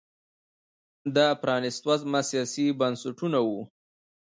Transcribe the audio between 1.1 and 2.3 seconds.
دا پرانیست وزمه